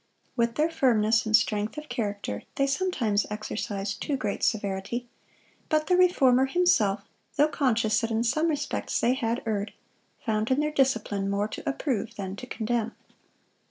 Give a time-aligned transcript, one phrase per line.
[0.35, 5.07] With their firmness and strength of character they sometimes exercised too great severity;
[5.69, 7.01] but the Reformer himself,
[7.35, 9.73] though conscious that in some respects they had erred,
[10.25, 12.93] found in their discipline more to approve than to condemn.